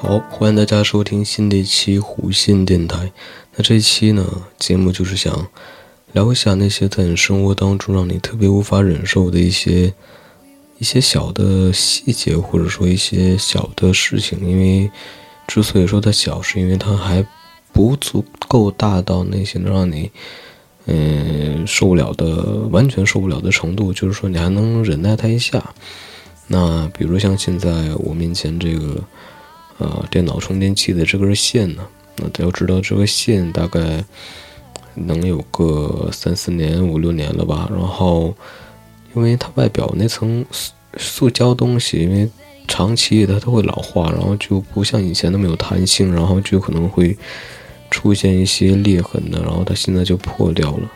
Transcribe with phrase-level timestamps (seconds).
[0.00, 3.10] 好，欢迎大家收听新的一期胡信电台。
[3.56, 4.24] 那这一期呢，
[4.56, 5.48] 节目就是想
[6.12, 9.92] 聊一下那些在你生活当中让你特别无法忍受的一些
[10.78, 14.38] 一些小的细节，或者说一些小的事情。
[14.48, 14.88] 因为
[15.48, 17.26] 之所以说它小，是因为它还
[17.72, 20.08] 不足够大到那些能让你
[20.86, 22.36] 嗯受不了的、
[22.70, 23.92] 完全受不了的程度。
[23.92, 25.74] 就是说，你还能忍耐它一下。
[26.46, 29.02] 那比如像现在我面前这个。
[29.78, 34.04] 呃，电脑充电器的这根线呢，那要知道这个线大概
[34.94, 37.70] 能有个三四年、五六年了吧。
[37.70, 38.34] 然后，
[39.14, 42.28] 因为它外表那层塑塑胶东西，因为
[42.66, 47.16] 长期它都会老化，然后就不像以前那么有弹性，然后就可能会
[47.88, 49.40] 出现一些裂痕的。
[49.42, 50.90] 然后它现在就破掉了。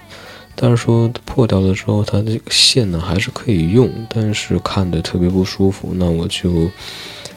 [0.56, 5.92] 但是说破掉了之后，它这个线呢还是可以用，但是看着特别不舒服。
[5.94, 6.68] 那我就。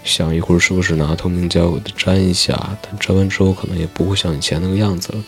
[0.06, 2.78] 想一会儿是不是拿透明胶给它粘一下？
[2.82, 5.24] 但粘完之后可能也不会像以前那个样子了。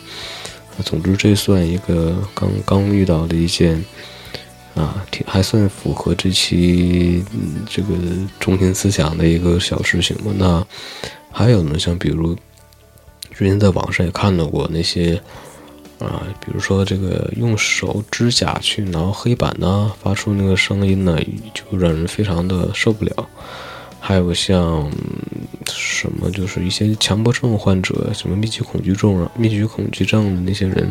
[0.84, 3.84] 总之，这算一个刚刚遇到的一件
[4.76, 7.24] 啊，挺还算符合这期
[7.68, 7.94] 这个
[8.38, 10.30] 中心思想的一个小事情吧。
[10.36, 10.64] 那
[11.32, 12.32] 还有呢，像比如
[13.34, 15.20] 之前在网上也看到过那些
[15.98, 21.18] 啊，比如说这个用手指甲去挠黑板呢，发出那个声音呢，
[21.52, 23.28] 就让人非常的受不了。
[24.00, 24.90] 还有像
[25.66, 30.90] 什么，就是一些强迫症患者，什么密集恐惧症啊、密集恐惧症的那些人，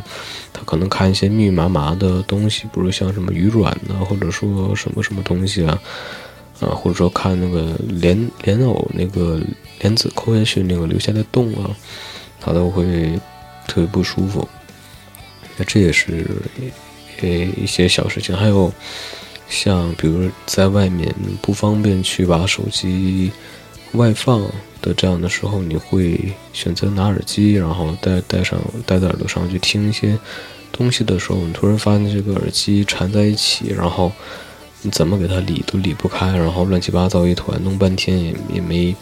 [0.54, 5.82] 他可能看一些密密麻麻的东西，比如像什么鱼卵呐，或者说什么什么东西啊，
[6.60, 9.42] 啊，或者说看那个莲莲藕那个
[9.80, 11.72] 莲子抠下去那个留下的洞啊，
[12.40, 13.20] 他都会
[13.68, 14.48] 特别不舒服。
[15.56, 16.26] 那这也是
[17.22, 18.72] 呃一些小事情，还有。
[19.50, 23.32] 像比如在外面不方便去把手机
[23.94, 24.42] 外放
[24.82, 26.20] 的这样的时候，你会
[26.54, 30.18] 选择拿耳机，然后戴戴上戴在耳朵上去听一些
[30.72, 34.12] 东西的时候，你突然发现这个耳机缠在一起，然后
[34.82, 38.96] 你怎么给它理都理不开，然后乱七八糟一团，弄半天也也没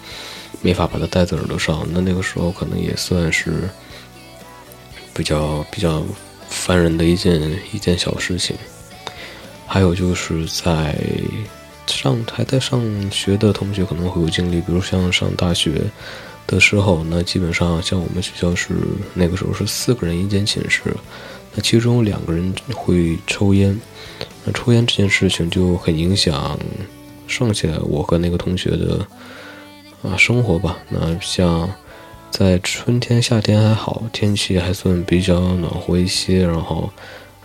[0.62, 3.68] 没法把它戴在耳朵上，那那个时候可能也算是
[5.14, 6.04] 比较比较
[6.48, 7.42] 烦人的一件
[7.74, 8.56] 一件小事情。
[9.68, 10.96] 还有就是在
[11.88, 12.82] 上还在上
[13.12, 15.82] 学的同学可能会有经历，比如像上大学
[16.48, 18.74] 的时候，那基本上像我们学校是
[19.14, 20.82] 那个时候是四个人一间寝室，
[21.54, 23.80] 那其中两个人会抽烟，
[24.44, 26.58] 那抽烟这件事情就很影响
[27.28, 29.06] 剩下我和那个同学的
[30.04, 30.78] 啊生活吧。
[30.90, 31.70] 那像
[32.32, 36.90] 在春天、夏天还好，天气还算比较暖和一些，然后。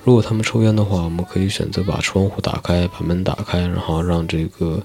[0.04, 4.82] 如果他们抽烟的话，我们可以选择把窗户打开，把门打开，然后让这个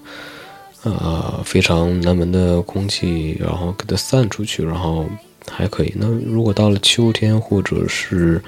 [0.84, 5.06] 呃非常难闻的空气，然后给它散出去，然后
[5.50, 5.94] 还可以。
[5.96, 8.44] 那如果到了秋天或者是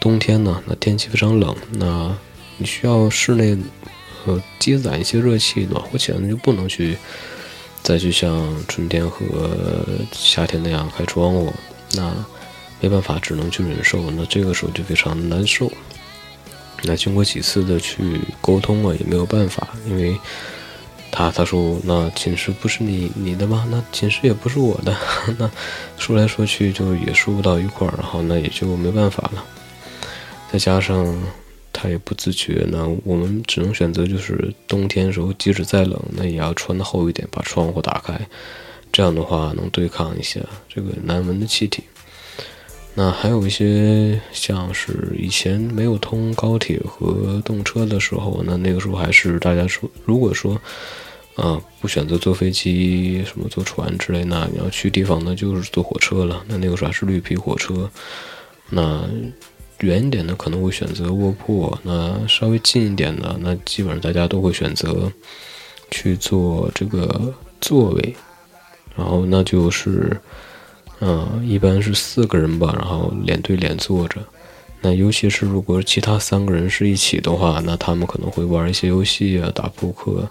[0.00, 0.62] 冬天呢？
[0.66, 2.16] 那天气非常冷，那
[2.56, 3.58] 你需要室内
[4.26, 6.96] 呃积攒一些热气，暖和起来，那就不能去
[7.82, 9.26] 再去像春天和
[10.12, 11.52] 夏天那样开窗户，
[11.94, 12.14] 那
[12.80, 14.10] 没办法，只能去忍受。
[14.10, 15.70] 那这个时候就非常难受。
[16.84, 20.16] 那经过几次的去沟通啊，也没有办法，因为
[21.10, 23.66] 他他说那寝室不是你你的吗？
[23.70, 24.96] 那寝室也不是我的，
[25.38, 25.50] 那
[25.96, 29.44] 说来说去就也说不到一块儿，然后那也就没办法了。
[30.52, 31.20] 再加上
[31.72, 38.20] 他也不自觉，那我们只能选择就是冬天的时候，即使再冷，那也要穿的厚一点，把窗户打开，
[38.92, 41.82] 这样的话能对抗一下这个难闻的气体。
[43.00, 50.60] 那还有一些像是以前没有通高铁和动车的时候，那那个时候还是大家说，如果说，
[51.36, 56.44] 啊，不选择坐飞机，什么坐船之类，那你要去地方，那就是坐火车了。
[56.48, 57.88] 那那个时候还是绿皮火车。
[58.68, 59.08] 那
[59.78, 65.08] 远一点的可能会选择卧铺，那稍微近一点的，那基本上大家都会选择
[65.88, 68.16] 去坐这个座位，
[68.96, 70.20] 然后那就是。
[71.00, 74.20] 嗯，一般是四个人吧，然后脸对脸坐着。
[74.80, 80.28] 那尤其是如果其他三个人是一起的话，那他们可能会玩一些游戏啊，打扑克。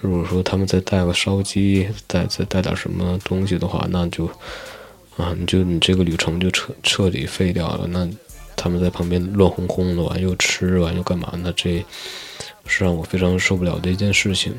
[0.00, 4.26] 如果说他们再带个烧鸡，再再带点什么东西的话，那就
[5.16, 7.86] 啊，你就你这个旅程就彻彻底废掉了。
[7.86, 8.08] 那
[8.56, 11.32] 他们在旁边乱哄哄的，完又吃完又干嘛？
[11.42, 11.84] 那这
[12.66, 14.54] 是让我非常受不了的一件事情。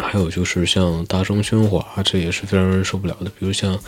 [0.00, 3.30] 还有就是像大声喧哗，这也是非常让人受不了的。
[3.38, 3.78] 比如像，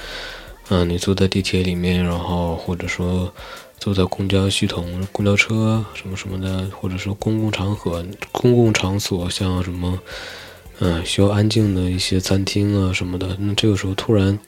[0.69, 3.33] 嗯，你坐在地铁里面，然后或者说
[3.79, 9.99] 坐在公交系统、公交车什么什么的，或者说公共场合、公共场所，像什么
[10.81, 13.37] 嗯，需要安静的一些餐厅啊什么的。
[13.39, 14.39] 那这个时候突然，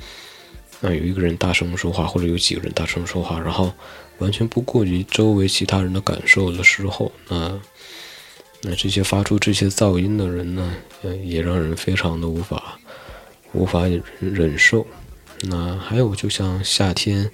[0.83, 3.73] 啊，有一个人大声说话，或者有几个人大声说话，然后
[4.19, 7.59] 完全不顾及周围其他人的感受的时候，那
[8.63, 10.75] 那这些发出这些噪音的人呢，
[11.23, 12.79] 也让人非常的无法
[13.53, 13.83] 无法
[14.21, 14.87] 忍受。
[15.43, 17.31] 那还有，就像夏天，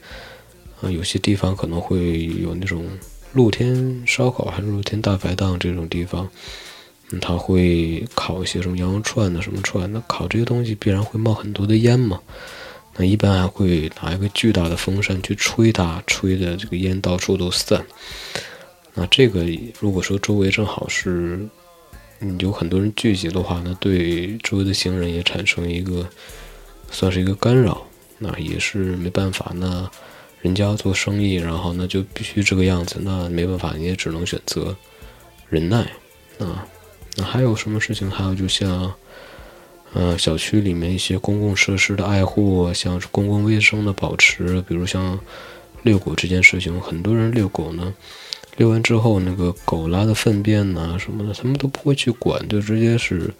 [0.80, 2.86] 啊，有些地方可能会有那种
[3.32, 6.28] 露天烧烤，还是露天大排档这种地方。
[7.20, 12.18] 他会烤一些什么羊肉串的什么串，那烤这些东西必然会冒很多的烟嘛。
[12.96, 17.84] 那一般还会拿一个巨大的风扇去吹它，吹的这个烟到处都散。
[18.94, 19.46] 那这个
[19.80, 21.48] 如果说周围正好是
[22.38, 26.08] 有很多人聚集的话，那对周围的行人也产生一个
[26.90, 27.86] 算是一个干扰，
[28.18, 29.52] 那也是没办法。
[29.56, 29.90] 那
[30.40, 34.76] 人家做生意，然后那就必须这个样子，那没办法，你也只能选择
[35.48, 35.80] 忍耐
[36.38, 36.66] 啊。
[37.16, 38.10] 那还有什么事情？
[38.10, 38.92] 还有就像，
[39.92, 45.18] 呃，小区里面一些公共设施的爱护，像公共卫生的保持，比如像
[45.82, 47.92] 遛狗这件事情，很多人遛狗呢，
[48.56, 53.32] 遛完之后那个狗拉的粪便呐什么的，他们都不会去管，就直接是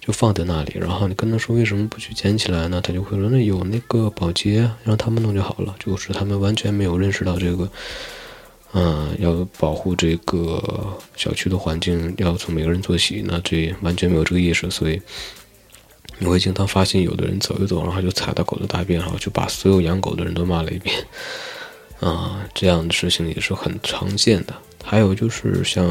[0.00, 0.74] 就放在那里。
[0.78, 2.80] 然后你跟他说为什么不去捡起来呢？
[2.80, 5.74] 他就会说那有那个保洁，让他们弄就好了。
[5.78, 7.68] 就是他们完全没有认识到这个。
[8.74, 10.62] 嗯，要保护这个
[11.16, 13.24] 小区的环境，要从每个人做起。
[13.26, 15.00] 那这完全没有这个意识，所以
[16.18, 20.94] 你会经常发现有的人走一走，然后就踩到狗的大便，然后就把所有养狗的人都骂了一遍。
[22.00, 24.54] 啊，这样的事情也是很常见的。
[24.84, 25.84] 还有就是像，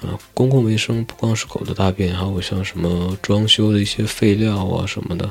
[0.00, 5.30] 啊，公共卫生不光是狗的大便，还有像什么装修的一些废料啊什么的。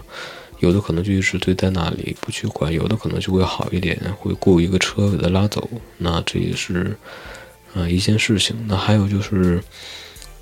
[0.59, 5.69] 有的可能就一直堆在那里不去管，有的可能就会好一点，会雇一个车给它拉走。
[5.97, 6.97] 那这也是
[7.75, 8.55] 啊一件事情。
[8.67, 9.63] 那还有就是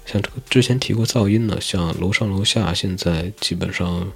[0.06, 4.10] 像这个之前提过噪音的，像楼上楼下现在基本上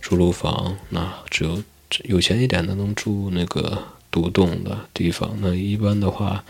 [0.00, 1.60] 住楼房，那只有
[2.04, 5.36] 有钱一点的能住那个独栋的地方。
[5.40, 6.44] 那一般的话，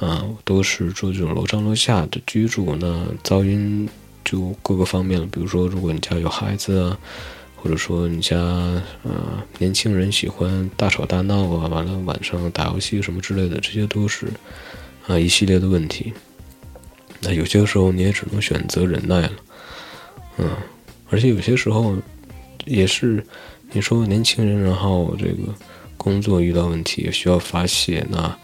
[0.00, 2.74] 啊都是住这种楼上楼下的居住。
[2.74, 3.88] 那噪音
[4.24, 6.98] 就各个方面了，比如说如果你家有孩子啊。
[7.60, 14.28] 或者说你家呃年轻人喜欢大吵大闹啊，完了晚上打游戏什么之类的，这些都是
[15.08, 16.12] 啊一系列的问题。
[17.20, 19.32] 那有些时候你也只能选择忍耐了，
[20.36, 20.48] 嗯，
[21.10, 21.96] 而且有些时候
[22.64, 23.26] 也是
[23.72, 25.52] 你说年轻人，然后这个
[25.98, 28.34] 工作遇到问题也需要发泄，那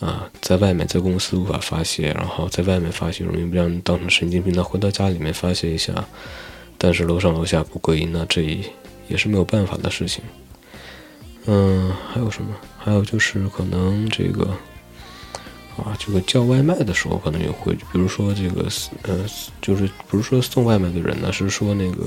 [0.00, 5.92] 啊在外面在公司无法发泄，然后在外面发泄容易让人当成神经病，那回到家里面发泄一下。
[6.78, 8.42] 但是楼上楼下不隔音，那这
[9.08, 10.22] 也是没有办法的事情。
[11.46, 12.54] 嗯，还有什么？
[12.78, 14.50] 还有就是可能这个
[15.76, 18.66] 啊，这个叫外卖的时候可能也会，比如说这个
[19.02, 19.24] 呃，
[19.62, 22.06] 就是不是说送外卖的人呢，是说那个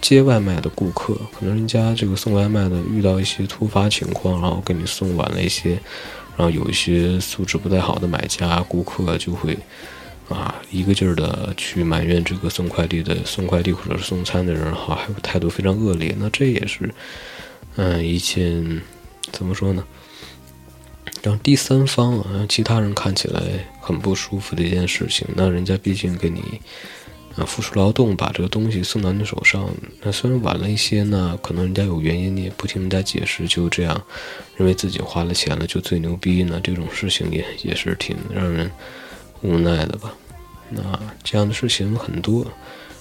[0.00, 5.70] 接外卖的顾客，可能人家这个送外卖的遇到一些突发情况，然后给你送晚了一些，
[6.36, 9.58] 然后有一些素质不太好的买家顾客就会。
[10.28, 16.14] 啊，一个劲儿的去埋怨这个送快递的、送快递或者是送餐的人，哈，还有态度非常恶劣。
[16.20, 16.88] 那这也是，
[17.74, 18.80] 嗯，一件
[19.32, 19.84] 怎么说呢？
[21.24, 23.42] 让第三方啊，其他人看起来
[23.80, 25.26] 很不舒服的一件事情。
[25.34, 26.60] 那人家毕竟给你
[27.36, 29.68] 啊付出劳动，把这个东西送到你手上。
[30.02, 34.02] 那虽然晚了一些，呢可能人家有原因，你也不听人家解释，就这样
[34.56, 36.60] 认为自己花了钱了就最牛逼呢？
[36.62, 38.70] 这种事情也也是挺让人。
[39.42, 40.12] 无奈的吧，
[40.68, 40.82] 那
[41.24, 42.46] 这样的事情很多。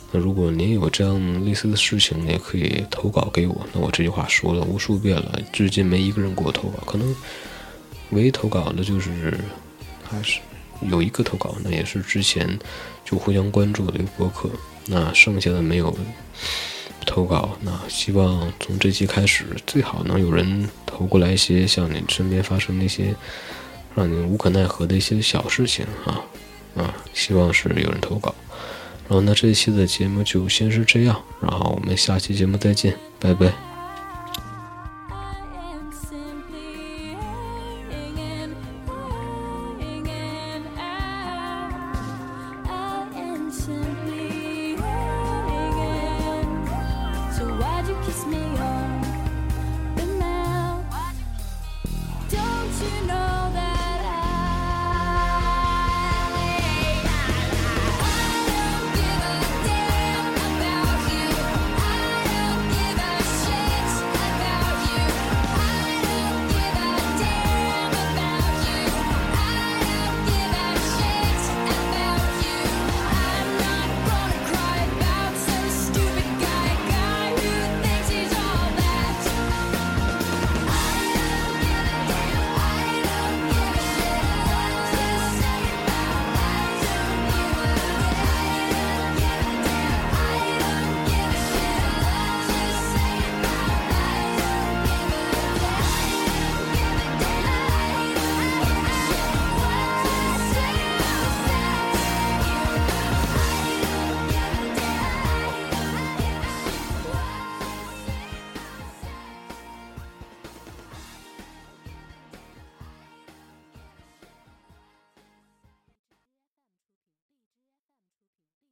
[0.09, 3.67] 那如果您有这样类似的事情，也可以投稿给我。
[3.73, 6.81] 那我这句话说了无数遍了，至今没一个人给我投稿。
[6.85, 7.13] 可能
[8.11, 9.37] 唯一投稿的就是
[10.09, 10.39] 还是
[10.81, 12.59] 有一个投稿，那也是之前
[13.03, 14.49] 就互相关注的一个博客。
[14.85, 15.95] 那剩下的没有
[17.05, 17.57] 投稿。
[17.61, 23.15] 那希望从这期开始，最好能有人投过来一些像你身边发生那些。
[23.95, 26.21] 让你无可奈何的一些小事情啊
[26.75, 28.33] 啊，希望是有人投稿。
[29.09, 33.68] 然后那这一期的节目就先是这样，然后我们下期节目再见，拜拜。